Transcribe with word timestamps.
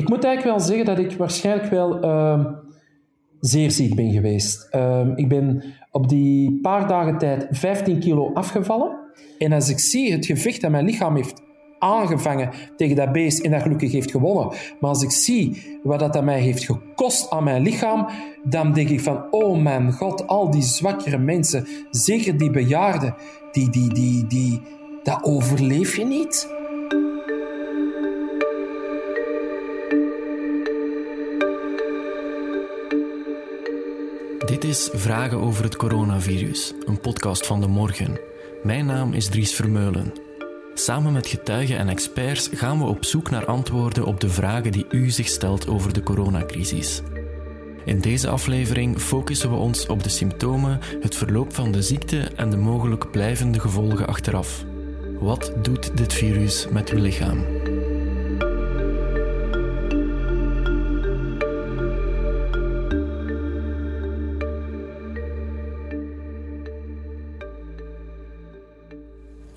Ik 0.00 0.08
moet 0.08 0.24
eigenlijk 0.24 0.56
wel 0.56 0.66
zeggen 0.66 0.84
dat 0.84 0.98
ik 0.98 1.18
waarschijnlijk 1.18 1.70
wel 1.70 2.00
ehm, 2.00 2.44
zeer 3.40 3.70
ziek 3.70 3.94
ben 3.94 4.12
geweest. 4.12 4.68
Ehm, 4.70 5.12
ik 5.14 5.28
ben 5.28 5.64
op 5.90 6.08
die 6.08 6.60
paar 6.60 6.88
dagen 6.88 7.18
tijd 7.18 7.46
15 7.50 7.98
kilo 7.98 8.32
afgevallen. 8.32 8.98
En 9.38 9.52
als 9.52 9.68
ik 9.68 9.78
zie 9.78 10.12
het 10.12 10.26
gevecht 10.26 10.60
dat 10.60 10.70
mijn 10.70 10.84
lichaam 10.84 11.16
heeft 11.16 11.42
aangevangen 11.78 12.50
tegen 12.76 12.96
dat 12.96 13.12
beest 13.12 13.40
en 13.40 13.50
dat 13.50 13.62
gelukkig 13.62 13.92
heeft 13.92 14.10
gewonnen. 14.10 14.48
Maar 14.80 14.90
als 14.90 15.02
ik 15.02 15.10
zie 15.10 15.78
wat 15.82 15.98
dat 15.98 16.24
mij 16.24 16.40
heeft 16.40 16.64
gekost 16.64 17.30
aan 17.30 17.44
mijn 17.44 17.62
lichaam, 17.62 18.08
dan 18.44 18.72
denk 18.72 18.88
ik 18.88 19.00
van, 19.00 19.26
oh 19.30 19.62
mijn 19.62 19.92
god, 19.92 20.26
al 20.26 20.50
die 20.50 20.62
zwakkere 20.62 21.18
mensen, 21.18 21.66
zeker 21.90 22.36
die 22.38 22.50
bejaarden, 22.50 23.14
die, 23.52 23.70
die, 23.70 23.92
die, 23.92 24.26
die, 24.26 24.60
dat 25.02 25.24
overleef 25.24 25.96
je 25.96 26.04
niet. 26.04 26.58
Dit 34.50 34.64
is 34.64 34.90
Vragen 34.92 35.38
over 35.38 35.64
het 35.64 35.76
coronavirus, 35.76 36.72
een 36.86 37.00
podcast 37.00 37.46
van 37.46 37.60
de 37.60 37.66
morgen. 37.66 38.20
Mijn 38.62 38.86
naam 38.86 39.12
is 39.12 39.28
Dries 39.28 39.54
Vermeulen. 39.54 40.12
Samen 40.74 41.12
met 41.12 41.26
getuigen 41.26 41.78
en 41.78 41.88
experts 41.88 42.48
gaan 42.54 42.78
we 42.78 42.84
op 42.84 43.04
zoek 43.04 43.30
naar 43.30 43.46
antwoorden 43.46 44.04
op 44.04 44.20
de 44.20 44.28
vragen 44.28 44.72
die 44.72 44.86
u 44.90 45.10
zich 45.10 45.28
stelt 45.28 45.68
over 45.68 45.92
de 45.92 46.02
coronacrisis. 46.02 47.02
In 47.84 48.00
deze 48.00 48.28
aflevering 48.28 49.00
focussen 49.00 49.50
we 49.50 49.56
ons 49.56 49.86
op 49.86 50.02
de 50.02 50.08
symptomen, 50.08 50.80
het 51.00 51.14
verloop 51.14 51.54
van 51.54 51.72
de 51.72 51.82
ziekte 51.82 52.20
en 52.36 52.50
de 52.50 52.56
mogelijk 52.56 53.10
blijvende 53.10 53.60
gevolgen 53.60 54.06
achteraf. 54.06 54.64
Wat 55.20 55.52
doet 55.62 55.96
dit 55.96 56.12
virus 56.12 56.66
met 56.70 56.90
uw 56.90 57.00
lichaam? 57.00 57.44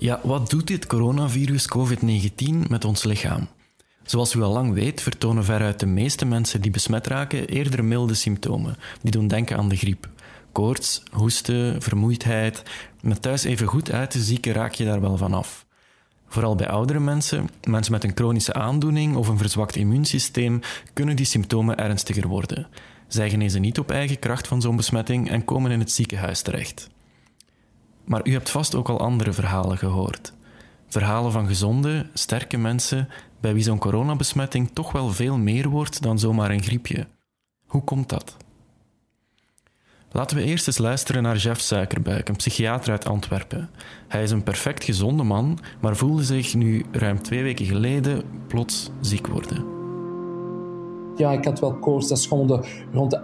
Ja, 0.04 0.20
wat 0.22 0.50
doet 0.50 0.66
dit 0.66 0.86
coronavirus 0.86 1.68
COVID-19 1.68 2.68
met 2.68 2.84
ons 2.84 3.04
lichaam? 3.04 3.48
Zoals 4.02 4.34
u 4.34 4.42
al 4.42 4.52
lang 4.52 4.72
weet, 4.72 5.00
vertonen 5.00 5.44
veruit 5.44 5.80
de 5.80 5.86
meeste 5.86 6.24
mensen 6.24 6.60
die 6.60 6.70
besmet 6.70 7.06
raken 7.06 7.48
eerder 7.48 7.84
milde 7.84 8.14
symptomen, 8.14 8.76
die 9.02 9.10
doen 9.10 9.28
denken 9.28 9.56
aan 9.56 9.68
de 9.68 9.76
griep. 9.76 10.08
Koorts, 10.52 11.02
hoesten, 11.12 11.82
vermoeidheid. 11.82 12.62
Met 13.00 13.22
thuis 13.22 13.44
even 13.44 13.66
goed 13.66 13.92
uit 13.92 14.10
te 14.10 14.22
zieken 14.22 14.52
raak 14.52 14.72
je 14.72 14.84
daar 14.84 15.00
wel 15.00 15.16
van 15.16 15.34
af. 15.34 15.66
Vooral 16.28 16.54
bij 16.54 16.68
oudere 16.68 17.00
mensen, 17.00 17.48
mensen 17.68 17.92
met 17.92 18.04
een 18.04 18.14
chronische 18.14 18.52
aandoening 18.52 19.16
of 19.16 19.28
een 19.28 19.38
verzwakt 19.38 19.76
immuunsysteem, 19.76 20.60
kunnen 20.92 21.16
die 21.16 21.26
symptomen 21.26 21.76
ernstiger 21.76 22.28
worden. 22.28 22.68
Zij 23.08 23.30
genezen 23.30 23.60
niet 23.60 23.78
op 23.78 23.90
eigen 23.90 24.18
kracht 24.18 24.48
van 24.48 24.60
zo'n 24.60 24.76
besmetting 24.76 25.30
en 25.30 25.44
komen 25.44 25.70
in 25.70 25.80
het 25.80 25.92
ziekenhuis 25.92 26.42
terecht. 26.42 26.92
Maar 28.04 28.20
u 28.24 28.32
hebt 28.32 28.50
vast 28.50 28.74
ook 28.74 28.88
al 28.88 29.00
andere 29.00 29.32
verhalen 29.32 29.78
gehoord. 29.78 30.32
Verhalen 30.86 31.32
van 31.32 31.46
gezonde, 31.46 32.06
sterke 32.14 32.56
mensen 32.56 33.08
bij 33.40 33.54
wie 33.54 33.62
zo'n 33.62 33.78
coronabesmetting 33.78 34.70
toch 34.72 34.92
wel 34.92 35.08
veel 35.10 35.38
meer 35.38 35.68
wordt 35.68 36.02
dan 36.02 36.18
zomaar 36.18 36.50
een 36.50 36.62
griepje. 36.62 37.06
Hoe 37.66 37.84
komt 37.84 38.08
dat? 38.08 38.36
Laten 40.10 40.36
we 40.36 40.42
eerst 40.42 40.66
eens 40.66 40.78
luisteren 40.78 41.22
naar 41.22 41.36
Jeff 41.36 41.60
Suikerbuik, 41.60 42.28
een 42.28 42.36
psychiater 42.36 42.90
uit 42.90 43.06
Antwerpen. 43.06 43.70
Hij 44.08 44.22
is 44.22 44.30
een 44.30 44.42
perfect 44.42 44.84
gezonde 44.84 45.22
man, 45.22 45.58
maar 45.80 45.96
voelde 45.96 46.24
zich 46.24 46.54
nu 46.54 46.84
ruim 46.92 47.22
twee 47.22 47.42
weken 47.42 47.66
geleden 47.66 48.22
plots 48.46 48.90
ziek 49.00 49.26
worden. 49.26 49.64
Ja, 51.16 51.32
ik 51.32 51.44
had 51.44 51.60
wel 51.60 51.74
koorts, 51.74 52.08
dat 52.08 52.18
is 52.18 52.26
gewoon 52.26 52.46
de, 52.46 52.60
rond 52.92 53.10
de 53.10 53.20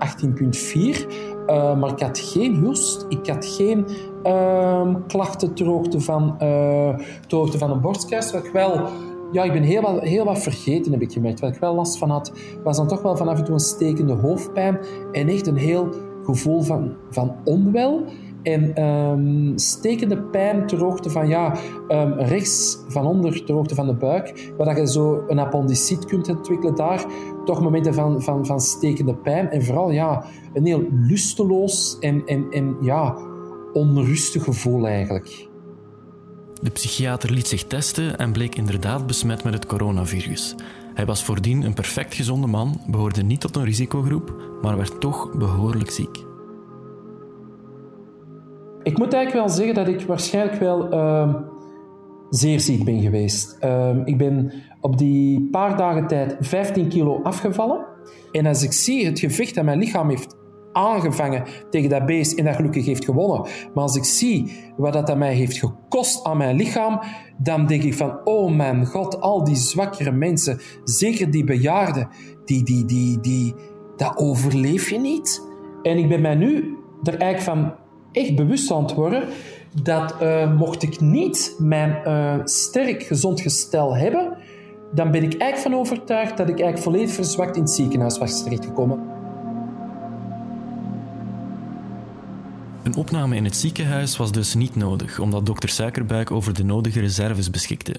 18,4. 1.05 1.07
Uh, 1.47 1.79
maar 1.79 1.91
ik 1.91 2.01
had 2.01 2.19
geen 2.19 2.57
hoest, 2.57 3.07
ik 3.09 3.27
had 3.27 3.47
geen 3.47 3.87
uh, 4.25 4.95
klachten 5.07 5.55
ter 5.55 5.67
hoogte 5.67 6.01
van, 6.01 6.37
uh, 6.43 6.99
ter 7.27 7.39
hoogte 7.39 7.59
van 7.59 7.71
een 7.71 7.81
borstkas. 7.81 8.33
Wat 8.33 8.45
ik 8.45 8.53
wel, 8.53 8.89
ja, 9.33 9.43
ik 9.43 9.53
ben 9.53 9.63
heel 9.63 9.83
wat, 9.83 10.01
heel 10.01 10.25
wat 10.25 10.39
vergeten, 10.39 10.93
heb 10.93 11.03
ik 11.03 11.13
gemerkt. 11.13 11.41
Wat 11.41 11.55
ik 11.55 11.61
wel 11.61 11.75
last 11.75 11.99
van 11.99 12.11
had, 12.11 12.33
was 12.65 12.77
dan 12.77 12.89
toch 12.89 13.03
wel 13.03 13.17
van 13.17 13.29
af 13.29 13.39
en 13.39 13.45
toe 13.45 13.55
een 13.55 13.61
stekende 13.61 14.13
hoofdpijn 14.13 14.79
en 15.13 15.29
echt 15.29 15.47
een 15.47 15.57
heel 15.57 15.89
gevoel 16.25 16.61
van, 16.63 16.93
van 17.11 17.37
onwel. 17.45 18.03
En 18.43 18.85
um, 18.85 19.59
stekende 19.59 20.19
pijn 20.19 20.67
ter 20.67 20.79
hoogte 20.79 21.11
van, 21.11 21.29
ja, 21.29 21.57
um, 21.89 22.13
rechts 22.13 22.79
van 22.89 23.07
onder, 23.07 23.45
ter 23.45 23.55
hoogte 23.55 23.75
van 23.75 23.87
de 23.87 23.95
buik, 23.95 24.53
waar 24.57 24.79
je 24.79 24.89
zo 24.89 25.23
een 25.27 25.39
appendiciet 25.39 26.05
kunt 26.05 26.29
ontwikkelen 26.29 26.75
daar. 26.75 27.05
Toch 27.45 27.61
momenten 27.61 27.95
van, 27.95 28.23
van, 28.23 28.47
van 28.47 28.61
stekende 28.61 29.15
pijn. 29.15 29.51
En 29.51 29.65
vooral, 29.65 29.91
ja, 29.91 30.25
een 30.53 30.67
heel 30.67 30.83
lusteloos 30.91 31.99
en, 31.99 32.23
en, 32.27 32.47
en 32.51 32.77
ja, 32.81 33.17
onrustig 33.73 34.45
gevoel 34.45 34.87
eigenlijk. 34.87 35.49
De 36.63 36.71
psychiater 36.71 37.33
liet 37.33 37.49
zich 37.49 37.65
testen 37.65 38.19
en 38.19 38.33
bleek 38.33 38.55
inderdaad 38.55 39.07
besmet 39.07 39.45
met 39.45 39.53
het 39.53 39.67
coronavirus. 39.67 40.55
Hij 40.95 41.07
was 41.07 41.25
voordien 41.25 41.63
een 41.63 41.75
perfect 41.75 42.15
gezonde 42.15 42.47
man, 42.47 42.81
behoorde 42.87 43.23
niet 43.23 43.41
tot 43.41 43.57
een 43.57 43.65
risicogroep, 43.65 44.35
maar 44.63 44.77
werd 44.77 45.01
toch 45.01 45.33
behoorlijk 45.33 45.91
ziek. 45.91 46.25
Ik 48.83 48.99
moet 48.99 49.13
eigenlijk 49.13 49.47
wel 49.47 49.57
zeggen 49.57 49.75
dat 49.75 49.89
ik 49.89 50.07
waarschijnlijk 50.07 50.61
wel 50.61 50.93
uh, 50.93 51.35
zeer 52.31 52.61
ziek 52.61 52.85
ben 52.85 53.01
geweest. 53.01 53.57
Uh, 53.65 53.97
ik 54.05 54.19
ben 54.19 54.53
op 54.81 54.99
die 54.99 55.49
paar 55.51 55.77
dagen 55.77 56.07
tijd 56.07 56.37
15 56.41 56.89
kilo 56.89 57.23
afgevallen. 57.23 57.87
En 58.33 58.47
als 58.47 58.63
ik 58.63 58.73
zie 58.73 59.07
het 59.07 59.19
gevecht 59.19 59.55
dat 59.55 59.65
mijn 59.65 59.79
lichaam 59.79 60.09
heeft 60.09 60.37
aangevangen 60.73 61.45
tegen 61.71 61.91
dat 61.91 62.07
beest 62.07 62.39
en 62.39 62.45
dat 62.45 62.55
gelukkig 62.55 62.87
heeft 62.87 63.05
gewonnen. 63.05 63.51
Maar 63.75 63.83
als 63.83 63.97
ik 63.97 64.05
zie 64.05 64.53
wat 64.77 64.93
dat 64.93 65.17
mij 65.17 65.35
heeft 65.35 65.59
gekost 65.59 66.25
aan 66.25 66.37
mijn 66.37 66.57
lichaam, 66.57 67.01
dan 67.39 67.67
denk 67.67 67.83
ik 67.83 67.95
van, 67.95 68.19
oh 68.25 68.57
mijn 68.57 68.87
god, 68.87 69.21
al 69.21 69.45
die 69.45 69.57
zwakkere 69.57 70.13
mensen, 70.13 70.61
zeker 70.85 71.31
die 71.31 71.45
bejaarden, 71.45 72.09
die, 72.45 72.63
die, 72.63 72.85
die, 72.85 73.21
die, 73.21 73.55
dat 73.97 74.17
overleef 74.17 74.91
je 74.91 74.99
niet. 74.99 75.49
En 75.83 75.99
ik 75.99 76.09
ben 76.09 76.21
mij 76.21 76.35
nu 76.35 76.77
er 77.03 77.19
eigenlijk 77.19 77.59
van 77.59 77.75
echt 78.13 78.37
bewust 78.37 78.71
aan 78.71 78.83
het 78.83 78.95
worden 78.95 79.29
dat 79.83 80.15
uh, 80.23 80.57
mocht 80.57 80.83
ik 80.83 81.01
niet 81.01 81.55
mijn 81.59 82.01
uh, 82.07 82.35
sterk 82.45 83.03
gezond 83.03 83.41
gestel 83.41 83.97
hebben, 83.97 84.37
dan 84.95 85.11
ben 85.11 85.23
ik 85.23 85.35
eigenlijk 85.37 85.75
van 85.75 85.75
overtuigd 85.75 86.37
dat 86.37 86.49
ik 86.49 86.61
eigenlijk 86.61 86.83
volledig 86.83 87.11
verzwakt 87.11 87.57
in 87.57 87.63
het 87.63 87.71
ziekenhuis 87.71 88.19
was 88.19 88.43
terechtgekomen. 88.43 89.20
Een 92.91 92.97
opname 92.97 93.37
in 93.37 93.45
het 93.45 93.57
ziekenhuis 93.57 94.17
was 94.17 94.33
dus 94.33 94.55
niet 94.55 94.77
nodig, 94.77 95.19
omdat 95.19 95.47
dokter 95.47 95.69
Suikerbuik 95.69 96.31
over 96.31 96.55
de 96.55 96.65
nodige 96.65 97.01
reserves 97.01 97.51
beschikte. 97.51 97.95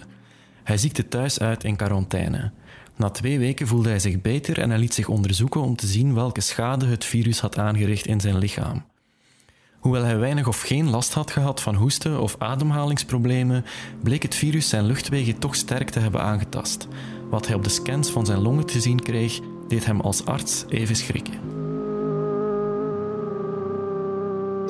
Hij 0.63 0.77
ziekte 0.77 1.07
thuis 1.07 1.39
uit 1.39 1.63
in 1.63 1.75
quarantaine. 1.75 2.51
Na 2.95 3.09
twee 3.09 3.39
weken 3.39 3.67
voelde 3.67 3.89
hij 3.89 3.99
zich 3.99 4.21
beter 4.21 4.59
en 4.59 4.69
hij 4.69 4.79
liet 4.79 4.93
zich 4.93 5.07
onderzoeken 5.07 5.61
om 5.61 5.75
te 5.75 5.87
zien 5.87 6.13
welke 6.13 6.41
schade 6.41 6.85
het 6.85 7.05
virus 7.05 7.39
had 7.39 7.57
aangericht 7.57 8.05
in 8.05 8.19
zijn 8.19 8.37
lichaam. 8.37 8.85
Hoewel 9.79 10.03
hij 10.03 10.17
weinig 10.17 10.47
of 10.47 10.61
geen 10.61 10.89
last 10.89 11.13
had 11.13 11.31
gehad 11.31 11.61
van 11.61 11.75
hoesten 11.75 12.21
of 12.21 12.35
ademhalingsproblemen, 12.37 13.65
bleek 14.03 14.23
het 14.23 14.35
virus 14.35 14.69
zijn 14.69 14.85
luchtwegen 14.85 15.39
toch 15.39 15.55
sterk 15.55 15.89
te 15.89 15.99
hebben 15.99 16.21
aangetast. 16.21 16.87
Wat 17.29 17.47
hij 17.47 17.55
op 17.55 17.63
de 17.63 17.69
scans 17.69 18.09
van 18.09 18.25
zijn 18.25 18.41
longen 18.41 18.65
te 18.65 18.81
zien 18.81 18.99
kreeg, 18.99 19.39
deed 19.67 19.85
hem 19.85 20.01
als 20.01 20.25
arts 20.25 20.65
even 20.69 20.95
schrikken. 20.95 21.60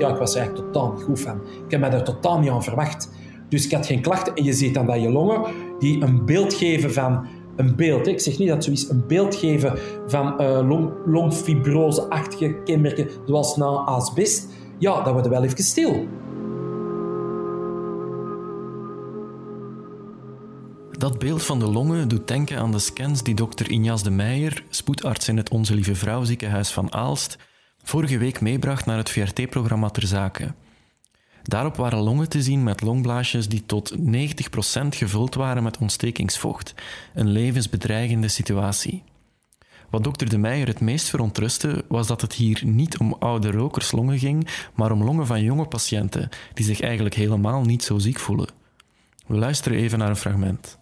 Ja, 0.01 0.09
ik 0.09 0.17
was 0.17 0.35
eigenlijk 0.35 0.66
totaal 0.72 0.91
niet 0.94 1.03
goed 1.03 1.19
van. 1.19 1.41
Ik 1.66 1.72
heb 1.72 1.79
mij 1.79 1.89
daar 1.89 2.03
totaal 2.03 2.39
niet 2.39 2.50
aan 2.50 2.63
verwacht. 2.63 3.09
Dus 3.50 3.66
ik 3.66 3.72
had 3.72 3.85
geen 3.85 4.01
klachten. 4.01 4.35
En 4.35 4.44
je 4.44 4.53
ziet 4.53 4.73
dan 4.73 4.85
dat 4.85 5.01
je 5.01 5.09
longen, 5.09 5.41
die 5.79 6.01
een 6.01 6.25
beeld 6.25 6.53
geven 6.53 6.94
van 6.94 7.28
een 7.56 7.75
beeld. 7.75 8.07
Ik 8.07 8.19
zeg 8.19 8.38
niet 8.38 8.47
dat 8.47 8.63
zoiets 8.63 8.90
een 8.90 9.03
beeld 9.07 9.35
geven 9.35 9.79
van 10.07 10.41
uh, 10.41 10.67
long, 10.67 10.91
longfibrose-achtige 11.05 12.55
kenmerken, 12.64 13.09
zoals 13.25 13.55
na 13.55 13.66
asbest 13.66 14.47
ja, 14.79 15.02
dan 15.02 15.14
worden 15.14 15.31
wel 15.31 15.43
even 15.43 15.64
stil. 15.64 16.08
Dat 20.97 21.20
beeld 21.20 21.43
van 21.43 21.59
de 21.59 21.67
longen 21.67 22.08
doet 22.08 22.28
denken 22.28 22.58
aan 22.58 22.72
de 22.72 22.79
scans 22.79 23.23
die 23.23 23.35
dokter 23.35 23.72
Injas 23.72 24.03
de 24.03 24.11
Meijer, 24.11 24.64
spoedarts 24.70 25.28
in 25.28 25.37
het 25.37 25.49
Onze 25.49 25.73
Lieve 25.73 25.96
Vrouw 25.96 26.23
ziekenhuis 26.23 26.72
van 26.72 26.93
Aalst, 26.93 27.37
vorige 27.83 28.17
week 28.17 28.41
meebracht 28.41 28.85
naar 28.85 28.97
het 28.97 29.09
VRT-programma 29.09 29.89
Ter 29.89 30.07
Zake. 30.07 30.53
Daarop 31.43 31.75
waren 31.75 31.99
longen 31.99 32.29
te 32.29 32.41
zien 32.41 32.63
met 32.63 32.81
longblaasjes 32.81 33.47
die 33.47 33.66
tot 33.66 33.95
90% 33.97 34.01
gevuld 34.89 35.35
waren 35.35 35.63
met 35.63 35.78
ontstekingsvocht, 35.78 36.73
een 37.13 37.28
levensbedreigende 37.28 38.28
situatie. 38.28 39.03
Wat 39.89 40.03
dokter 40.03 40.29
De 40.29 40.37
Meijer 40.37 40.67
het 40.67 40.79
meest 40.79 41.09
verontrustte, 41.09 41.85
was 41.87 42.07
dat 42.07 42.22
het 42.22 42.33
hier 42.33 42.61
niet 42.66 42.97
om 42.97 43.16
oude 43.19 43.51
rokerslongen 43.51 44.19
ging, 44.19 44.47
maar 44.73 44.91
om 44.91 45.03
longen 45.03 45.25
van 45.25 45.43
jonge 45.43 45.66
patiënten, 45.66 46.29
die 46.53 46.66
zich 46.66 46.81
eigenlijk 46.81 47.16
helemaal 47.16 47.61
niet 47.61 47.84
zo 47.84 47.99
ziek 47.99 48.19
voelen. 48.19 48.49
We 49.27 49.37
luisteren 49.37 49.77
even 49.77 49.99
naar 49.99 50.09
een 50.09 50.16
fragment. 50.16 50.77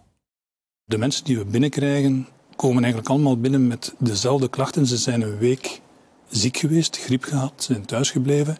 De 0.85 0.97
mensen 0.97 1.25
die 1.25 1.37
we 1.37 1.45
binnenkrijgen, 1.45 2.27
komen 2.55 2.83
eigenlijk 2.83 3.11
allemaal 3.11 3.39
binnen 3.39 3.67
met 3.67 3.93
dezelfde 3.97 4.49
klachten. 4.49 4.85
Ze 4.85 4.97
zijn 4.97 5.21
een 5.21 5.37
week 5.37 5.81
ziek 6.29 6.57
geweest, 6.57 6.97
griep 6.97 7.23
gehad, 7.23 7.53
zijn 7.57 7.85
thuisgebleven. 7.85 8.57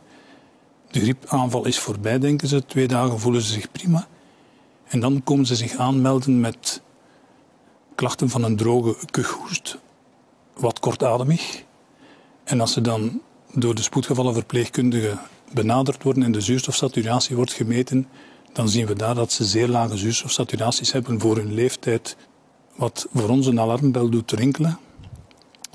De 0.92 1.00
griepaanval 1.00 1.66
is 1.66 1.80
voorbij, 1.80 2.20
denken 2.20 2.48
ze. 2.48 2.66
Twee 2.66 2.88
dagen 2.88 3.20
voelen 3.20 3.42
ze 3.42 3.54
zich 3.54 3.72
prima. 3.72 4.08
En 4.88 5.00
dan 5.00 5.24
komen 5.24 5.46
ze 5.46 5.56
zich 5.56 5.76
aanmelden 5.76 6.40
met 6.40 6.82
klachten 7.96 8.30
van 8.30 8.44
een 8.44 8.56
droge 8.56 8.96
kuchhoest, 9.12 9.78
wat 10.54 10.80
kortademig. 10.80 11.64
En 12.44 12.62
als 12.62 12.74
ze 12.74 12.82
dan 12.82 13.22
door 13.54 13.76
de 13.76 13.82
spoedgevallenverpleegkundige 13.82 15.18
benaderd 15.54 16.04
worden 16.04 16.24
en 16.24 16.32
de 16.32 16.42
zuurstofsaturatie 16.42 17.36
wordt 17.36 17.54
gemeten, 17.54 18.08
dan 18.54 18.70
zien 18.70 18.86
we 18.86 18.94
daar 18.94 19.16
dat 19.16 19.32
ze 19.32 19.46
zeer 19.46 19.68
lage 19.68 19.98
zuurstofsaturaties 19.98 20.92
hebben 20.92 21.20
voor 21.20 21.36
hun 21.36 21.54
leeftijd, 21.54 22.16
wat 22.76 23.08
voor 23.14 23.30
ons 23.30 23.46
een 23.48 23.60
alarmbel 23.60 24.10
doet 24.10 24.32
rinkelen. 24.32 24.80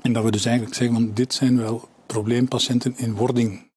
En 0.05 0.13
dat 0.13 0.23
we 0.23 0.31
dus 0.31 0.45
eigenlijk 0.45 0.75
zeggen 0.75 0.95
van 0.95 1.13
dit 1.13 1.33
zijn 1.33 1.57
wel 1.57 1.89
probleempatiënten 2.05 2.97
in 2.97 3.13
wording. 3.13 3.71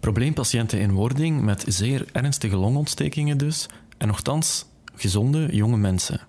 Probleempatiënten 0.00 0.80
in 0.80 0.92
wording 0.92 1.42
met 1.42 1.64
zeer 1.66 2.06
ernstige 2.12 2.56
longontstekingen 2.56 3.38
dus, 3.38 3.66
en 3.98 4.06
nogthans 4.06 4.66
gezonde 4.94 5.48
jonge 5.50 5.76
mensen. 5.76 6.20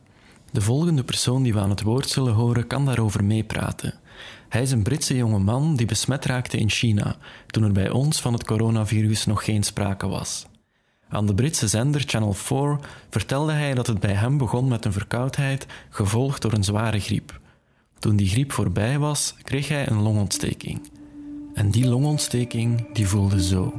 De 0.51 0.61
volgende 0.61 1.03
persoon 1.03 1.43
die 1.43 1.53
we 1.53 1.59
aan 1.59 1.69
het 1.69 1.81
woord 1.81 2.09
zullen 2.09 2.33
horen 2.33 2.67
kan 2.67 2.85
daarover 2.85 3.23
meepraten. 3.23 3.93
Hij 4.49 4.61
is 4.61 4.71
een 4.71 4.83
Britse 4.83 5.15
jonge 5.15 5.39
man 5.39 5.75
die 5.75 5.85
besmet 5.85 6.25
raakte 6.25 6.57
in 6.57 6.69
China, 6.69 7.15
toen 7.47 7.63
er 7.63 7.71
bij 7.71 7.89
ons 7.89 8.21
van 8.21 8.33
het 8.33 8.43
coronavirus 8.43 9.25
nog 9.25 9.43
geen 9.43 9.63
sprake 9.63 10.07
was. 10.07 10.45
Aan 11.09 11.25
de 11.25 11.33
Britse 11.33 11.67
zender 11.67 12.03
Channel 12.05 12.33
4 12.33 12.79
vertelde 13.09 13.51
hij 13.51 13.73
dat 13.73 13.87
het 13.87 13.99
bij 13.99 14.13
hem 14.13 14.37
begon 14.37 14.67
met 14.67 14.85
een 14.85 14.93
verkoudheid, 14.93 15.65
gevolgd 15.89 16.41
door 16.41 16.53
een 16.53 16.63
zware 16.63 16.99
griep. 16.99 17.39
Toen 17.99 18.15
die 18.15 18.27
griep 18.27 18.51
voorbij 18.51 18.99
was, 18.99 19.35
kreeg 19.43 19.67
hij 19.67 19.87
een 19.89 20.01
longontsteking. 20.01 20.81
En 21.53 21.71
die 21.71 21.87
longontsteking 21.87 22.93
die 22.93 23.07
voelde 23.07 23.43
zo. 23.43 23.73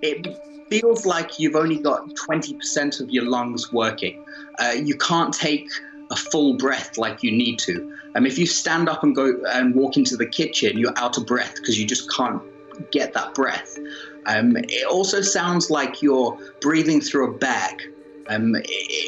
It 0.00 0.40
feels 0.68 1.04
like 1.04 1.34
you've 1.36 1.58
only 1.58 1.78
got 1.82 2.00
20% 2.14 3.00
of 3.00 3.10
your 3.10 3.28
lungs 3.28 3.70
working. 3.70 4.16
Uh, 4.60 4.72
you 4.72 4.96
can't 4.96 5.38
take 5.38 5.82
a 6.10 6.16
full 6.16 6.56
breath 6.56 6.96
like 6.96 7.26
you 7.26 7.36
need 7.36 7.58
to. 7.58 7.72
Um, 8.14 8.26
if 8.26 8.36
you 8.36 8.46
stand 8.46 8.88
up 8.88 9.02
and 9.02 9.14
go 9.14 9.34
and 9.44 9.74
walk 9.74 9.96
into 9.96 10.16
the 10.16 10.26
kitchen, 10.26 10.78
you're 10.78 10.98
out 10.98 11.16
of 11.16 11.26
breath 11.26 11.54
because 11.54 11.78
you 11.78 11.86
just 11.86 12.10
can't 12.10 12.42
get 12.90 13.12
that 13.12 13.34
breath. 13.34 13.78
Um, 14.26 14.56
it 14.56 14.86
also 14.86 15.20
sounds 15.20 15.70
like 15.70 16.02
you're 16.02 16.36
breathing 16.60 17.00
through 17.00 17.34
a 17.34 17.38
bag. 17.38 17.82
Um, 18.28 18.56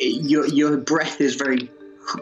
your, 0.00 0.46
your 0.46 0.76
breath 0.76 1.20
is 1.20 1.36
very 1.36 1.70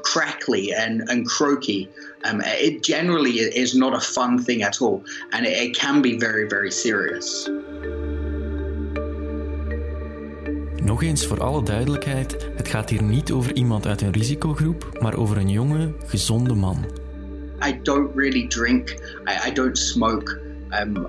crackly 0.03 0.73
and, 0.73 1.09
and 1.09 1.27
croaky. 1.27 1.89
Um, 2.25 2.41
it 2.45 2.83
generally 2.83 3.41
is 3.41 3.75
not 3.75 3.95
a 3.95 4.01
fun 4.01 4.39
thing 4.39 4.63
at 4.63 4.81
all, 4.81 5.05
and 5.33 5.47
it, 5.47 5.57
it 5.57 5.77
can 5.77 6.03
be 6.03 6.19
very, 6.19 6.49
very 6.49 6.71
serious. 6.71 7.49
Nog 10.85 11.03
eens 11.03 11.27
voor 11.27 11.41
alle 11.41 11.63
duidelijkheid: 11.63 12.37
het 12.57 12.69
gaat 12.69 12.91
hier 12.91 13.03
niet 13.03 13.33
over 13.33 13.55
iemand 13.55 13.87
uit 13.87 14.01
een 14.01 14.13
risicogroep, 14.13 14.99
maar 15.01 15.17
over 15.17 15.37
een 15.37 15.49
jonge, 15.49 15.95
gezonde 16.07 16.55
man. 16.55 16.87
I 17.67 17.81
don't 17.83 18.15
really 18.15 18.47
drink, 18.47 18.91
I, 19.29 19.49
I 19.49 19.53
don't 19.53 19.79
smoke, 19.79 20.41
um, 20.81 21.07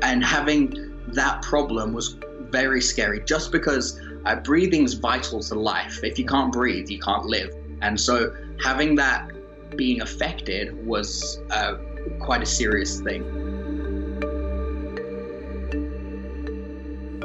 and 0.00 0.24
having 0.24 0.78
that 1.12 1.40
problem 1.40 1.92
was 1.92 2.16
very 2.50 2.80
scary 2.80 3.22
just 3.24 3.50
because 3.50 4.00
uh, 4.28 4.42
breathing 4.42 4.84
is 4.84 4.94
vital 4.94 5.40
to 5.40 5.54
life. 5.54 6.06
If 6.06 6.16
you 6.16 6.28
can't 6.28 6.52
breathe, 6.52 6.90
you 6.90 7.00
can't 7.00 7.24
live. 7.24 7.54
And 7.80 8.00
so 8.00 8.32
having 8.56 8.96
that 8.96 9.30
being 9.76 10.00
affected 10.00 10.86
was 10.86 11.38
uh, 11.50 11.74
quite 12.18 12.42
a 12.42 12.46
serious 12.46 13.00
thing. 13.02 13.24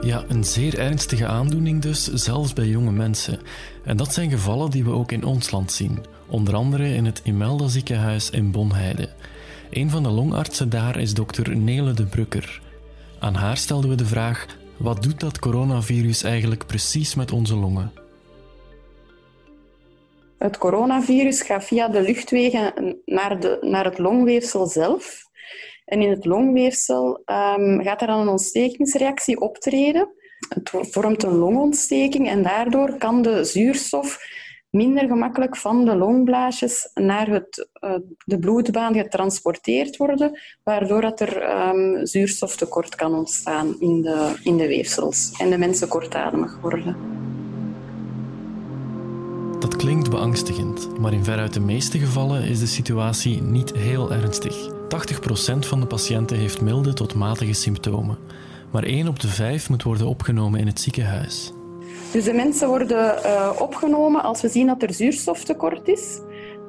Ja, 0.02 0.24
een 0.28 0.44
zeer 0.44 0.80
ernstige 0.80 1.28
aandoening 1.28 1.82
dus, 1.82 2.14
zelfs 2.14 2.54
bij 2.54 2.68
jonge 2.68 2.92
mensen. 2.92 3.40
En 3.84 3.98
dat 3.98 4.14
zijn 4.14 4.30
gevallen 4.30 4.72
die 4.72 4.84
we 4.84 4.92
ook 4.92 5.12
in 5.12 5.24
ons 5.24 5.52
land 5.52 5.72
zien, 5.72 6.06
onder 6.28 6.56
andere 6.56 6.94
in 6.94 7.06
het 7.06 7.22
Imelda 7.24 7.68
ziekenhuis 7.68 8.30
in 8.30 8.52
Bonheide. 8.52 9.10
Een 9.70 9.90
van 9.90 10.04
de 10.04 10.10
longartsen 10.10 10.70
daar 10.70 11.00
is 11.00 11.14
dokter 11.14 11.58
Nele 11.58 11.94
de 11.94 12.06
Brukker. 12.06 12.62
Aan 13.20 13.36
haar 13.36 13.58
stelden 13.58 13.90
we 13.90 13.96
de 13.96 14.06
vraag: 14.06 14.46
wat 14.78 15.04
doet 15.04 15.20
dat 15.20 15.40
coronavirus 15.40 16.24
eigenlijk 16.24 16.66
precies 16.66 17.16
met 17.16 17.32
onze 17.32 17.56
longen? 17.56 17.92
Het 20.38 20.58
coronavirus 20.58 21.42
gaat 21.42 21.64
via 21.64 21.88
de 21.88 22.02
luchtwegen 22.02 22.98
naar, 23.06 23.40
de, 23.40 23.58
naar 23.62 23.86
het 23.86 23.98
longweefsel 23.98 24.68
zelf. 24.68 25.22
En 25.86 26.02
in 26.02 26.10
het 26.10 26.26
longweefsel 26.26 27.22
um, 27.26 27.84
gaat 27.84 28.02
er 28.02 28.08
dan 28.08 28.20
een 28.20 28.28
ontstekingsreactie 28.28 29.40
optreden. 29.40 30.10
Het 30.50 30.72
vormt 30.72 31.24
een 31.24 31.36
longontsteking 31.36 32.30
en 32.30 32.44
daardoor 32.44 32.98
kan 32.98 33.22
de 33.22 33.44
zuurstof 33.44 34.20
minder 34.74 35.08
gemakkelijk 35.08 35.58
van 35.58 35.86
de 35.86 35.96
longblaasjes 35.96 36.90
naar 36.94 37.28
het, 37.28 37.68
uh, 37.84 37.96
de 38.26 38.40
bloedbaan 38.40 38.94
getransporteerd 38.94 39.98
worden, 39.98 40.40
waardoor 40.64 41.02
dat 41.02 41.20
er 41.20 41.68
um, 41.70 42.06
zuurstoftekort 42.06 42.96
kan 42.96 43.14
ontstaan 43.14 43.76
in 43.80 44.02
de, 44.02 44.40
in 44.44 44.58
de 44.58 44.68
weefsels 44.68 45.32
en 45.38 45.50
de 45.50 45.58
mensen 45.58 45.88
kortademig 45.88 46.60
worden. 46.62 46.96
Dat 49.60 49.76
klinkt 49.76 50.10
beangstigend, 50.10 51.00
maar 51.00 51.14
in 51.14 51.24
veruit 51.24 51.54
de 51.54 51.60
meeste 51.60 52.00
gevallen 52.00 52.44
is 52.44 52.60
de 52.60 52.66
situatie 52.66 53.42
niet 53.42 53.74
heel 53.74 54.12
ernstig. 54.12 54.70
80% 54.70 54.74
van 55.60 55.80
de 55.80 55.88
patiënten 55.88 56.38
heeft 56.38 56.62
milde 56.62 56.94
tot 56.94 57.16
matige 57.16 57.54
symptomen, 57.54 58.18
maar 58.72 58.84
1 58.84 59.08
op 59.08 59.20
de 59.20 59.28
5 59.28 59.70
moet 59.70 59.84
worden 59.84 60.08
opgenomen 60.08 60.60
in 60.60 60.68
het 60.68 60.80
ziekenhuis. 60.80 61.54
Dus 62.14 62.24
de 62.24 62.34
mensen 62.34 62.68
worden 62.68 63.16
uh, 63.26 63.50
opgenomen 63.60 64.24
als 64.24 64.42
we 64.42 64.50
zien 64.50 64.68
dat 64.68 64.82
er 64.82 64.94
zuurstoftekort 64.94 65.88
is. 65.88 66.22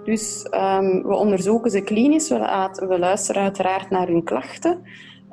Dus 0.05 0.47
um, 0.51 1.03
we 1.03 1.15
onderzoeken 1.15 1.71
ze 1.71 1.81
klinisch, 1.81 2.29
we, 2.29 2.69
we, 2.89 2.99
luisteren 2.99 3.43
uiteraard 3.43 3.91
naar 3.91 4.07
hun 4.07 4.25
klachten. 4.25 4.71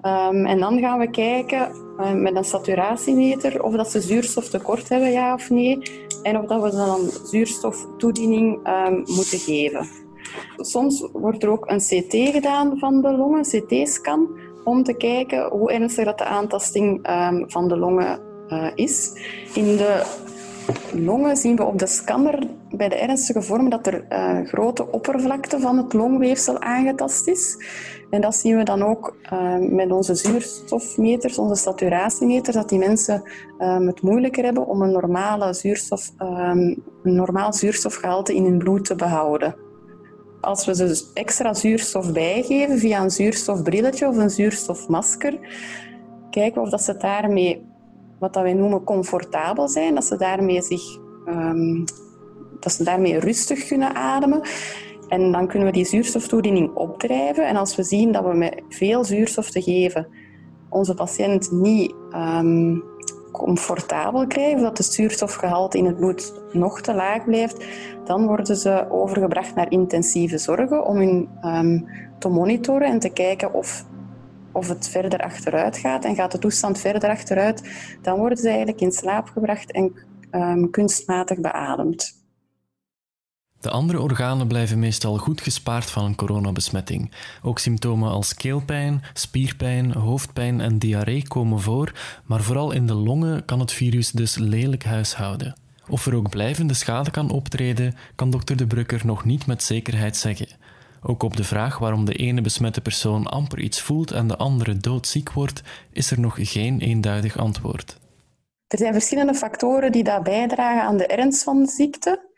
Um, 0.02 0.46
en 0.46 0.60
dan 0.60 0.80
gaan 0.80 1.00
we 1.00 1.10
kijken 1.10 1.72
uh, 2.00 2.12
met 2.12 2.36
een 2.36 2.44
saturatiemeter 2.44 3.64
of 3.64 3.76
dat 3.76 3.92
ze 3.92 4.02
zuurstoftekort 4.02 4.90
hebben, 4.90 5.12
ja 5.12 5.34
of 5.34 5.50
nee. 5.50 5.82
En 6.24 6.38
of 6.38 6.46
dat 6.46 6.62
we 6.62 6.72
dan 6.72 7.00
zuurstoftoediening 7.24 8.68
um, 8.68 8.94
moeten 8.96 9.40
geven. 9.40 9.88
Soms 10.58 11.08
wordt 11.14 11.44
er 11.44 11.50
ook 11.50 11.70
een 11.70 11.80
CT 11.80 12.34
gedaan 12.34 12.80
van 12.80 13.02
de 13.02 13.12
longen, 13.12 13.42
CT-scan, 13.42 14.30
om 14.64 14.84
te 14.84 14.94
kijken 14.94 15.50
hoe 15.50 15.72
ernstig 15.72 16.06
dat 16.06 16.18
de 16.18 16.26
aantasting 16.26 17.00
van 17.48 17.68
de 17.68 17.78
longen 17.78 18.31
is. 18.76 19.12
In 19.54 19.78
de 19.78 20.04
longen 20.94 21.38
zien 21.38 21.56
we 21.56 21.64
op 21.64 21.80
de 21.80 21.88
scanner 21.88 22.48
bij 22.72 22.90
de 22.90 22.96
ernstige 22.96 23.42
vormen 23.42 23.70
dat 23.70 23.88
er 23.88 24.06
uh, 24.10 24.48
grote 24.48 24.92
oppervlakte 24.92 25.60
van 25.60 25.78
het 25.78 25.94
longweefsel 25.94 26.60
aangetast 26.60 27.28
is. 27.28 27.58
En 28.10 28.22
dat 28.22 28.36
zien 28.36 28.58
we 28.58 28.64
dan 28.64 28.84
ook 28.84 29.16
uh, 29.34 29.58
met 29.58 29.92
onze 29.92 30.16
zuurstofmeters, 30.16 31.38
onze 31.38 31.62
saturatiemeters, 31.62 32.56
dat 32.56 32.70
die 32.70 32.80
mensen 32.80 33.24
het 33.58 34.02
moeilijker 34.02 34.44
hebben 34.44 34.68
om 34.68 34.82
een, 34.82 34.92
normale 34.92 35.54
zuurstof, 35.54 36.12
een 36.18 36.84
normaal 37.04 37.54
zuurstofgehalte 37.54 38.36
in 38.36 38.44
hun 38.44 38.58
bloed 38.58 38.86
te 38.86 38.96
behouden. 38.96 39.56
Als 40.42 40.66
we 40.66 40.76
ze 40.76 41.12
extra 41.14 41.54
zuurstof 41.54 42.12
bijgeven 42.12 42.78
via 42.78 43.04
een 43.04 43.12
zuurstofbrilletje 43.12 44.08
of 44.08 44.18
een 44.18 44.30
zuurstofmasker, 44.30 45.40
kijken 46.30 46.54
we 46.54 46.62
of 46.62 46.70
dat 46.70 46.82
ze 46.82 46.98
daarmee, 46.98 47.71
wat 48.22 48.34
dat 48.34 48.44
wij 48.44 48.54
noemen, 48.54 48.84
comfortabel 48.84 49.68
zijn, 49.68 49.96
dat 49.96 50.06
ze 50.06 50.18
daarmee, 50.18 50.62
zich, 50.62 50.98
um, 51.28 51.84
dat 52.60 52.72
ze 52.72 52.84
daarmee 52.84 53.20
rustig 53.20 53.68
kunnen 53.68 53.96
ademen. 53.96 54.42
En 55.08 55.32
dan 55.32 55.48
kunnen 55.48 55.68
we 55.68 55.74
die 55.74 55.86
zuurstoftoediening 55.86 56.74
opdrijven. 56.74 57.48
En 57.48 57.56
als 57.56 57.76
we 57.76 57.84
zien 57.84 58.12
dat 58.12 58.24
we 58.24 58.34
met 58.34 58.62
veel 58.70 59.04
zuurstof 59.04 59.50
te 59.50 59.62
geven 59.62 60.08
onze 60.70 60.94
patiënt 60.94 61.52
niet 61.52 61.94
um, 62.16 62.84
comfortabel 63.32 64.28
krijgen, 64.28 64.62
dat 64.62 64.78
de 64.78 64.84
zuurstofgehalte 64.84 65.78
in 65.78 65.86
het 65.86 65.96
bloed 65.96 66.34
nog 66.52 66.82
te 66.82 66.94
laag 66.94 67.26
blijft, 67.26 67.66
dan 68.06 68.26
worden 68.26 68.56
ze 68.56 68.86
overgebracht 68.90 69.56
naar 69.56 69.72
intensieve 69.72 70.38
zorgen 70.38 70.86
om 70.86 70.98
hun 70.98 71.30
um, 71.46 71.88
te 72.20 72.30
monitoren 72.30 72.88
en 72.88 73.00
te 73.00 73.10
kijken 73.10 73.54
of, 73.54 73.86
of 74.52 74.68
het 74.68 74.90
verder 74.90 75.20
achteruit 75.20 75.78
gaat. 75.78 76.06
En 76.06 76.16
gaat 76.16 76.32
de 76.32 76.40
toestand 76.40 76.80
verder 76.80 77.10
achteruit, 77.10 77.62
dan 78.02 78.18
worden 78.18 78.38
ze 78.38 78.48
eigenlijk 78.48 78.82
in 78.82 78.92
slaap 78.92 79.30
gebracht 79.30 79.72
en 79.72 79.94
um, 80.32 80.70
kunstmatig 80.70 81.40
beademd. 81.40 82.20
De 83.60 83.70
andere 83.70 84.02
organen 84.02 84.48
blijven 84.48 84.80
meestal 84.80 85.18
goed 85.18 85.42
gespaard 85.42 85.92
van 85.92 86.06
een 86.06 86.16
coronabesmetting. 86.16 87.12
Ook 87.44 87.60
symptomen 87.60 88.10
als 88.10 88.34
keelpijn, 88.34 89.02
spierpijn, 89.14 89.94
hoofdpijn 89.94 90.62
en 90.62 90.78
diarree 90.78 91.28
komen 91.28 91.60
voor, 91.60 91.92
maar 92.26 92.42
vooral 92.42 92.72
in 92.72 92.88
de 92.88 92.94
longen 92.94 93.46
kan 93.46 93.60
het 93.60 93.72
virus 93.72 94.12
dus 94.12 94.38
lelijk 94.38 94.84
huishouden. 94.84 95.56
Of 95.88 96.06
er 96.06 96.16
ook 96.16 96.30
blijvende 96.30 96.74
schade 96.74 97.12
kan 97.12 97.30
optreden, 97.30 97.96
kan 98.16 98.30
dokter 98.30 98.58
De 98.58 98.68
Brukker 98.68 99.02
nog 99.06 99.26
niet 99.26 99.46
met 99.46 99.64
zekerheid 99.64 100.18
zeggen. 100.18 100.48
Ook 101.04 101.24
op 101.24 101.36
de 101.38 101.44
vraag 101.44 101.78
waarom 101.78 102.06
de 102.06 102.14
ene 102.14 102.42
besmette 102.42 102.82
persoon 102.82 103.28
amper 103.28 103.60
iets 103.60 103.82
voelt 103.82 104.12
en 104.12 104.28
de 104.28 104.38
andere 104.38 104.78
doodziek 104.78 105.32
wordt, 105.32 105.62
is 105.92 106.12
er 106.12 106.20
nog 106.20 106.36
geen 106.40 106.80
eenduidig 106.80 107.38
antwoord. 107.38 108.00
Er 108.68 108.78
zijn 108.78 108.94
verschillende 108.94 109.34
factoren 109.34 109.92
die 109.92 110.04
daar 110.04 110.22
bijdragen 110.22 110.84
aan 110.84 110.98
de 110.98 111.08
ernst 111.08 111.44
van 111.44 111.64
de 111.64 111.70
ziekte. 111.70 112.30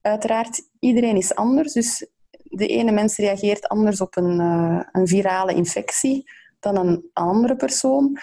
Uiteraard, 0.00 0.62
iedereen 0.78 1.16
is 1.16 1.34
anders. 1.34 1.72
Dus 1.72 2.06
de 2.42 2.66
ene 2.66 2.92
mens 2.92 3.16
reageert 3.16 3.68
anders 3.68 4.00
op 4.00 4.16
een, 4.16 4.40
uh, 4.40 4.80
een 4.92 5.06
virale 5.06 5.54
infectie 5.54 6.30
dan 6.60 6.76
een 6.76 7.10
andere 7.12 7.56
persoon. 7.56 8.18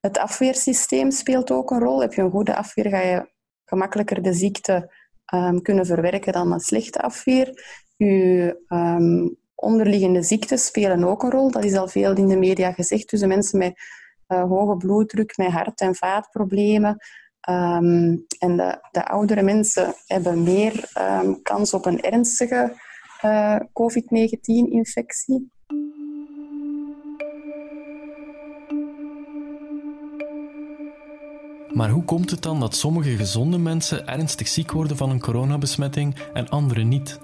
Het 0.00 0.18
afweersysteem 0.18 1.10
speelt 1.10 1.50
ook 1.50 1.70
een 1.70 1.80
rol. 1.80 2.00
Heb 2.00 2.12
je 2.12 2.22
een 2.22 2.30
goede 2.30 2.56
afweer, 2.56 2.88
ga 2.88 3.00
je 3.00 3.30
gemakkelijker 3.64 4.22
de 4.22 4.32
ziekte 4.32 4.92
um, 5.34 5.62
kunnen 5.62 5.86
verwerken 5.86 6.32
dan 6.32 6.52
een 6.52 6.60
slechte 6.60 7.00
afweer. 7.00 7.80
Je 7.96 8.56
um, 8.68 9.36
onderliggende 9.54 10.22
ziekten 10.22 10.58
spelen 10.58 11.04
ook 11.04 11.22
een 11.22 11.30
rol. 11.30 11.50
Dat 11.50 11.64
is 11.64 11.74
al 11.74 11.88
veel 11.88 12.14
in 12.14 12.26
de 12.28 12.36
media 12.36 12.72
gezegd. 12.72 13.10
Dus 13.10 13.20
de 13.20 13.26
mensen 13.26 13.58
met 13.58 13.80
uh, 14.28 14.42
hoge 14.42 14.76
bloeddruk, 14.76 15.36
met 15.36 15.50
hart- 15.50 15.80
en 15.80 15.94
vaatproblemen. 15.94 16.96
Um, 17.48 18.26
en 18.38 18.56
de, 18.56 18.78
de, 18.90 19.06
oudere 19.06 19.42
mensen 19.42 19.94
hebben 20.06 20.42
meer 20.42 20.90
kans 21.42 21.74
op 21.74 21.86
een 21.86 22.00
ernstige 22.00 22.72
uh, 23.24 23.56
COVID-19-infectie. 23.72 25.50
Maar 31.72 31.90
hoe 31.90 32.04
komt 32.04 32.30
het 32.30 32.42
dan 32.42 32.60
dat 32.60 32.76
sommige 32.76 33.16
gezonde 33.16 33.58
mensen 33.58 34.06
ernstig 34.06 34.48
ziek 34.48 34.72
worden 34.72 34.96
van 34.96 35.10
een 35.10 35.20
coronabesmetting 35.20 36.16
en 36.32 36.48
anderen 36.48 36.88
niet? 36.88 37.20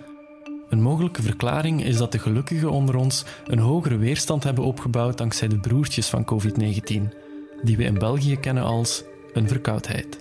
Een 0.69 0.83
mogelijke 0.83 1.23
verklaring 1.23 1.85
is 1.85 1.97
dat 1.97 2.13
de 2.13 2.19
gelukkigen 2.19 2.71
onder 2.71 2.97
ons 2.97 3.25
een 3.47 3.59
hogere 3.59 3.97
weerstand 3.97 4.45
hebben 4.45 4.65
opgebouwd 4.65 5.19
dankzij 5.19 5.49
de 5.49 5.59
broertjes 5.59 6.09
van 6.09 6.25
COVID-19, 6.25 7.17
die 7.63 7.77
we 7.77 7.85
in 7.85 7.99
België 7.99 8.39
kennen 8.41 8.63
als 8.63 9.05
een 9.33 9.49
verkoudheid. 9.49 10.19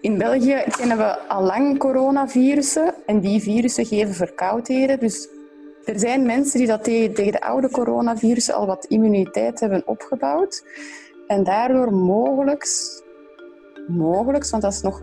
In 0.00 0.18
België 0.18 0.62
kennen 0.76 0.96
we 0.96 1.28
al 1.28 1.42
lang 1.42 1.78
coronavirussen 1.78 2.94
en 3.06 3.20
die 3.20 3.40
virussen 3.40 3.86
geven 3.86 4.14
verkoudheden. 4.14 4.98
Dus 5.00 5.28
er 5.84 5.98
zijn 5.98 6.26
mensen 6.26 6.58
die 6.58 6.68
dat 6.68 6.84
tegen, 6.84 7.32
de 7.32 7.40
oude 7.40 7.70
coronavirussen 7.70 8.54
al 8.54 8.66
wat 8.66 8.84
immuniteit 8.84 9.60
hebben 9.60 9.82
opgebouwd 9.86 10.64
en 11.26 11.44
daardoor 11.44 11.92
mogelijk 11.92 12.66
mogelijk, 13.86 14.50
want 14.50 14.62
dat 14.62 14.72
is 14.72 14.80
nog 14.80 15.02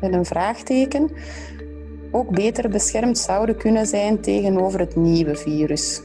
een 0.00 0.24
vraagteken, 0.24 1.10
ook 2.10 2.34
beter 2.34 2.68
beschermd 2.68 3.18
zouden 3.18 3.56
kunnen 3.56 3.86
zijn 3.86 4.20
tegenover 4.20 4.80
het 4.80 4.96
nieuwe 4.96 5.36
virus. 5.36 6.02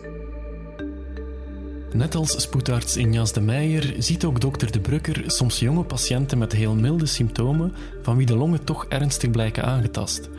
Net 1.94 2.16
als 2.16 2.42
spoedarts 2.42 2.98
Injas 2.98 3.34
de 3.34 3.42
Meijer 3.42 3.96
ziet 3.98 4.26
ook 4.26 4.42
dokter 4.42 4.72
De 4.72 4.80
Brukker 4.80 5.24
soms 5.26 5.60
jonge 5.60 5.84
patiënten 5.84 6.38
met 6.38 6.52
heel 6.52 6.76
milde 6.76 7.06
symptomen 7.06 7.74
van 8.02 8.18
wie 8.18 8.26
de 8.26 8.36
longen 8.36 8.64
toch 8.64 8.86
ernstig 8.90 9.32
blijken 9.32 9.64
aangetast. 9.64 10.30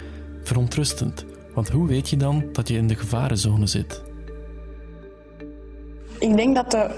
Verontrustend, 0.43 1.25
want 1.55 1.69
hoe 1.69 1.87
weet 1.87 2.11
je 2.11 2.17
dan 2.17 2.45
dat 2.53 2.69
je 2.69 2.77
in 2.77 2.87
de 2.87 2.95
gevarenzone 2.95 3.67
zit? 3.67 4.03
Ik 6.19 6.37
denk 6.37 6.55
dat 6.55 6.71
de 6.71 6.91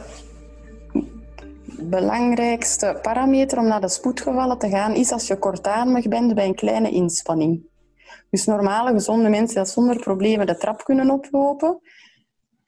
belangrijkste 1.78 2.99
parameter 3.02 3.59
om 3.59 3.66
naar 3.66 3.80
de 3.80 3.88
spoedgevallen 3.88 4.59
te 4.59 4.68
gaan 4.68 4.94
is 4.94 5.12
als 5.12 5.26
je 5.26 5.38
kortademig 5.38 6.09
bent 6.09 6.35
bij 6.35 6.47
een 6.47 6.54
kleine 6.54 6.90
inspanning. 6.90 7.73
Dus 8.30 8.44
normale, 8.44 8.92
gezonde 8.92 9.28
mensen 9.28 9.62
die 9.62 9.73
zonder 9.73 9.99
problemen 9.99 10.47
de 10.47 10.56
trap 10.56 10.85
kunnen 10.85 11.11
oplopen, 11.11 11.80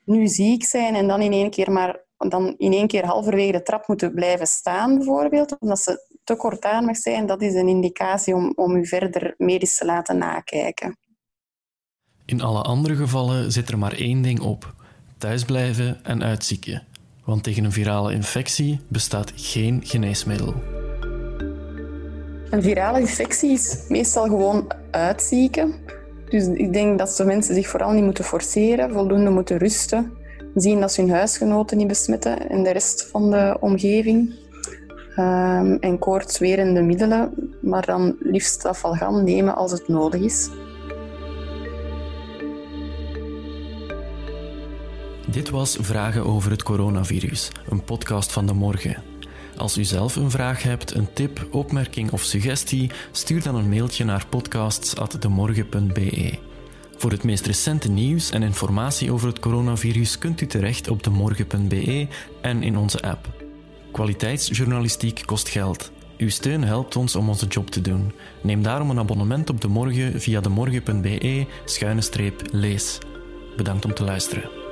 nu 0.05 0.27
ziek 0.27 0.65
zijn 0.65 0.95
en 0.95 1.09
dan 1.09 1.21
in 1.21 1.33
één 1.33 1.51
keer 1.51 1.73
maar 1.73 2.05
dan 2.17 2.55
in 2.59 2.73
één 2.73 2.87
keer 2.87 3.07
halverwege 3.07 3.53
de 3.53 3.63
trap 3.63 3.89
moeten 3.89 4.15
blijven 4.15 4.47
staan, 4.47 4.97
bijvoorbeeld, 4.97 5.59
omdat 5.59 5.79
ze 5.79 6.19
te 6.25 6.37
kortademig 6.37 6.97
zijn, 6.97 7.27
dat 7.27 7.43
is 7.43 7.55
een 7.55 7.69
indicatie 7.69 8.35
om, 8.35 8.53
om 8.55 8.77
u 8.77 8.87
verder 8.87 9.35
medisch 9.37 9.77
te 9.77 9.85
laten 9.85 10.19
nakijken. 10.19 10.99
In 12.25 12.43
alle 12.43 12.63
andere 12.63 12.97
gevallen 12.97 13.53
zit 13.53 13.69
er 13.69 13.79
maar 13.79 13.93
één 13.93 14.23
ding 14.23 14.41
op: 14.41 14.75
thuisblijven 15.19 16.05
en 16.05 16.23
uitzieken 16.23 16.87
want 17.27 17.43
tegen 17.43 17.65
een 17.65 17.73
virale 17.73 18.13
infectie 18.13 18.81
bestaat 18.89 19.33
geen 19.37 19.81
geneesmiddel. 19.85 20.76
Een 22.51 22.63
virale 22.63 23.01
infectie 23.01 23.51
is 23.51 23.85
meestal 23.89 24.25
gewoon 24.25 24.67
uitzieken. 24.91 25.75
Dus 26.29 26.47
ik 26.47 26.73
denk 26.73 26.99
dat 26.99 27.17
de 27.17 27.25
mensen 27.25 27.55
zich 27.55 27.69
vooral 27.69 27.91
niet 27.91 28.05
moeten 28.05 28.25
forceren, 28.25 28.93
voldoende 28.93 29.31
moeten 29.31 29.57
rusten, 29.57 30.13
zien 30.55 30.81
dat 30.81 30.93
ze 30.93 31.01
hun 31.01 31.11
huisgenoten 31.11 31.77
niet 31.77 31.87
besmetten 31.87 32.49
en 32.49 32.63
de 32.63 32.71
rest 32.71 33.09
van 33.11 33.31
de 33.31 33.57
omgeving. 33.61 34.35
Um, 35.19 35.77
en 35.81 35.99
koortswerende 35.99 36.83
middelen, 36.83 37.53
maar 37.63 37.87
dan 37.87 38.17
liefst 38.21 38.65
afvalgan 38.65 39.25
nemen 39.25 39.57
als 39.57 39.73
het 39.73 39.89
nodig 39.89 40.21
is. 40.21 40.49
Dit 45.31 45.51
was 45.51 45.79
Vragen 45.81 46.25
over 46.25 46.51
het 46.51 46.63
coronavirus, 46.63 47.53
een 47.69 47.85
podcast 47.85 48.33
van 48.33 48.47
de 48.47 48.53
morgen. 48.53 49.16
Als 49.57 49.79
u 49.79 49.85
zelf 49.85 50.17
een 50.17 50.31
vraag 50.31 50.63
hebt, 50.63 50.95
een 50.95 51.13
tip, 51.13 51.47
opmerking 51.51 52.11
of 52.11 52.23
suggestie, 52.23 52.91
stuur 53.13 53.43
dan 53.43 53.55
een 53.55 53.69
mailtje 53.69 54.05
naar 54.05 54.27
podcasts.demorgen.be. 54.29 56.39
Voor 56.97 57.11
het 57.11 57.25
meest 57.25 57.47
recente 57.47 57.89
nieuws 57.89 58.31
en 58.31 58.43
informatie 58.43 59.13
over 59.13 59.29
het 59.29 59.39
coronavirus 59.39 60.19
kunt 60.19 60.41
u 60.41 60.47
terecht 60.47 60.89
op 60.89 61.03
demorgen.be 61.03 62.09
en 62.43 62.63
in 62.63 62.77
onze 62.77 63.03
app. 63.03 63.45
Kwaliteitsjournalistiek 63.93 65.23
kost 65.25 65.49
geld. 65.49 65.91
Uw 66.19 66.29
steun 66.29 66.65
helpt 66.65 66.97
ons 66.97 67.17
om 67.17 67.29
onze 67.29 67.47
job 67.47 67.71
te 67.71 67.81
doen. 67.81 68.13
Neem 68.43 68.63
daarom 68.63 68.91
een 68.91 68.99
abonnement 68.99 69.51
op 69.51 69.61
De 69.61 69.69
Morgen 69.69 70.21
via 70.21 70.41
demorgen.be-lees. 70.41 72.99
Bedankt 73.57 73.85
om 73.85 73.95
te 73.95 74.05
luisteren. 74.05 74.66